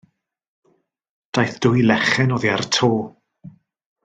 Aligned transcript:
Daeth 1.33 1.59
dwy 1.65 1.81
lechen 1.89 2.33
oddi 2.35 2.51
ar 2.55 2.65
y 2.67 2.69
to. 2.77 2.93